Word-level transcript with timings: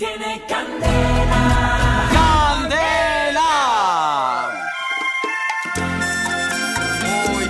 Tiene 0.00 0.42
candela. 0.48 2.08
¡Candela! 2.10 3.42
Uy, 7.36 7.44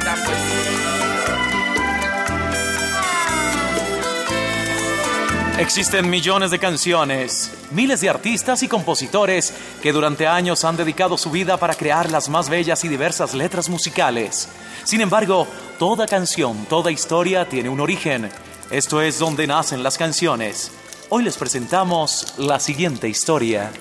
Existen 5.60 6.10
millones 6.10 6.50
de 6.50 6.58
canciones, 6.58 7.52
miles 7.70 8.00
de 8.00 8.10
artistas 8.10 8.64
y 8.64 8.68
compositores 8.68 9.54
que 9.80 9.92
durante 9.92 10.26
años 10.26 10.64
han 10.64 10.76
dedicado 10.76 11.16
su 11.16 11.30
vida 11.30 11.56
para 11.56 11.76
crear 11.76 12.10
las 12.10 12.28
más 12.28 12.48
bellas 12.48 12.84
y 12.84 12.88
diversas 12.88 13.32
letras 13.32 13.68
musicales. 13.68 14.48
Sin 14.82 15.00
embargo, 15.00 15.46
toda 15.78 16.08
canción, 16.08 16.66
toda 16.68 16.90
historia 16.90 17.48
tiene 17.48 17.68
un 17.68 17.78
origen. 17.78 18.28
Esto 18.72 19.00
es 19.02 19.20
donde 19.20 19.46
nacen 19.46 19.84
las 19.84 19.96
canciones. 19.96 20.72
Hoy 21.12 21.24
les 21.24 21.36
presentamos 21.36 22.34
la 22.38 22.60
siguiente 22.60 23.08
historia. 23.08 23.72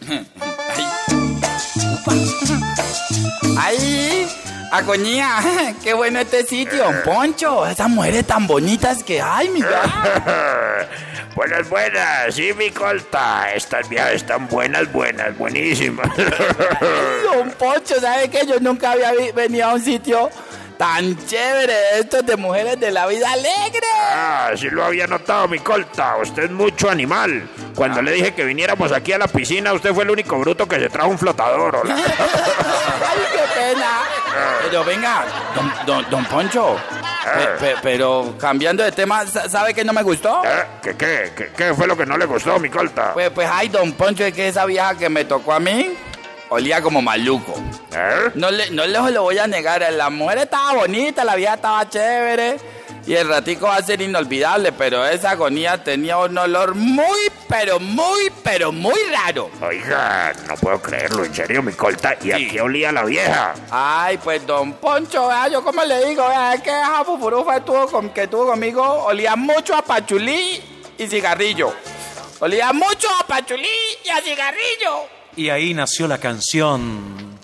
¡Ay! 3.58 4.26
Agoñía, 4.72 5.74
qué 5.84 5.92
bueno 5.92 6.18
este 6.20 6.44
sitio, 6.44 6.84
Poncho. 7.04 7.66
Esas 7.66 7.90
mujeres 7.90 8.26
tan 8.26 8.46
bonitas 8.46 9.04
que 9.04 9.20
hay, 9.20 9.50
mira. 9.50 10.88
Buenas, 11.36 11.68
buenas, 11.68 12.34
sí, 12.34 12.52
mi 12.56 12.70
colta. 12.70 13.52
Estas 13.54 13.88
viejas 13.88 14.14
están 14.14 14.48
buenas, 14.48 14.90
buenas, 14.90 15.36
buenísimas. 15.38 16.08
Don 16.16 17.50
Poncho, 17.50 18.00
¿sabe 18.00 18.28
qué? 18.28 18.44
Yo 18.46 18.58
nunca 18.58 18.92
había 18.92 19.12
venido 19.34 19.68
a 19.68 19.74
un 19.74 19.80
sitio 19.80 20.30
tan 20.78 21.16
chévere 21.26 21.98
estos 21.98 22.24
de 22.24 22.36
mujeres 22.36 22.78
de 22.80 22.90
la 22.90 23.06
vida 23.06 23.30
alegre. 23.32 23.86
Ah, 24.14 24.50
sí 24.56 24.70
lo 24.70 24.84
había 24.84 25.06
notado, 25.06 25.48
mi 25.48 25.58
colta. 25.58 26.16
Usted 26.22 26.44
es 26.44 26.50
mucho 26.50 26.88
animal. 26.88 27.48
Cuando 27.74 28.00
le 28.00 28.12
dije 28.12 28.32
que 28.32 28.44
viniéramos 28.44 28.92
aquí 28.92 29.12
a 29.12 29.18
la 29.18 29.26
piscina, 29.28 29.72
usted 29.72 29.92
fue 29.92 30.04
el 30.04 30.10
único 30.10 30.38
bruto 30.38 30.66
que 30.68 30.78
se 30.78 30.88
trajo 30.88 31.08
un 31.08 31.18
flotador. 31.18 31.82
Ay, 31.88 33.18
qué 33.32 33.60
pena. 33.60 34.00
Pero 34.62 34.84
venga, 34.84 35.24
don, 35.54 35.72
don- 35.86 36.10
don 36.10 36.24
Poncho, 36.26 36.76
pe- 37.24 37.46
pe- 37.58 37.76
pero 37.82 38.34
cambiando 38.38 38.82
de 38.84 38.92
tema, 38.92 39.26
sa- 39.26 39.48
¿sabe 39.48 39.74
qué 39.74 39.84
no 39.84 39.92
me 39.92 40.02
gustó? 40.02 40.42
¿Eh? 40.44 40.64
¿Qué, 40.82 40.96
qué, 40.96 41.32
qué, 41.36 41.50
qué 41.56 41.74
fue 41.74 41.86
lo 41.86 41.96
que 41.96 42.06
no 42.06 42.16
le 42.16 42.26
gustó, 42.26 42.58
mi 42.60 42.68
colta? 42.68 43.12
Pues, 43.14 43.30
pues, 43.30 43.48
ay, 43.50 43.68
don 43.68 43.92
Poncho, 43.92 44.24
es 44.24 44.32
que 44.34 44.46
esa 44.48 44.64
vieja 44.66 44.94
que 44.96 45.08
me 45.08 45.24
tocó 45.24 45.52
a 45.54 45.60
mí 45.60 45.96
olía 46.50 46.80
como 46.82 47.02
maluco. 47.02 47.54
¿Eh? 47.92 48.30
No 48.34 48.50
le, 48.50 48.70
no 48.70 48.86
le 48.86 48.98
lo 49.12 49.22
voy 49.22 49.38
a 49.38 49.46
negar, 49.46 49.86
la 49.92 50.10
mujer 50.10 50.38
estaba 50.38 50.74
bonita, 50.74 51.24
la 51.24 51.34
vieja 51.34 51.54
estaba 51.54 51.88
chévere 51.88 52.58
y 53.08 53.14
el 53.14 53.26
ratico 53.26 53.66
va 53.66 53.76
a 53.76 53.82
ser 53.82 54.02
inolvidable, 54.02 54.70
pero 54.72 55.06
esa 55.06 55.30
agonía 55.30 55.82
tenía 55.82 56.18
un 56.18 56.36
olor 56.36 56.74
muy, 56.74 57.32
pero 57.48 57.80
muy, 57.80 58.30
pero 58.44 58.70
muy 58.70 59.00
raro. 59.10 59.50
Oiga, 59.62 60.34
no 60.46 60.54
puedo 60.56 60.82
creerlo, 60.82 61.24
en 61.24 61.34
serio, 61.34 61.62
mi 61.62 61.72
colta. 61.72 62.16
¿Y 62.22 62.32
a 62.32 62.36
qué 62.36 62.60
olía 62.60 62.92
la 62.92 63.04
vieja? 63.04 63.54
Ay, 63.70 64.18
pues 64.18 64.46
don 64.46 64.74
Poncho, 64.74 65.26
vea, 65.26 65.48
yo 65.48 65.64
como 65.64 65.82
le 65.84 66.04
digo, 66.04 66.28
vea, 66.28 66.52
es 66.52 66.60
que 66.60 66.68
esa 66.68 67.02
fufurufa 67.02 67.56
estuvo 67.56 67.86
con, 67.86 68.10
que 68.10 68.28
tuvo 68.28 68.48
conmigo 68.48 68.82
olía 68.82 69.36
mucho 69.36 69.74
a 69.74 69.80
pachulí 69.80 70.62
y 70.98 71.06
cigarrillo. 71.06 71.72
Olía 72.40 72.74
mucho 72.74 73.08
a 73.18 73.26
pachulí 73.26 73.66
y 74.04 74.08
a 74.10 74.20
cigarrillo. 74.20 75.17
Y 75.38 75.48
ahí 75.50 75.72
nació 75.72 76.08
la 76.08 76.18
canción. 76.18 77.38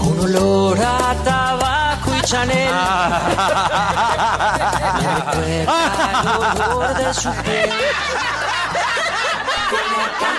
Un 0.00 0.20
olor 0.20 0.78
a 0.80 1.16
tabaco 1.24 2.14
y 2.16 2.20
Chanel. 2.20 2.70
Ah. 2.72 3.32
Me 5.34 5.42
recuerda 5.58 6.12
el 6.12 6.28
olor 6.70 6.94
de 6.94 7.12
su 7.12 7.32
piel. 7.42 7.70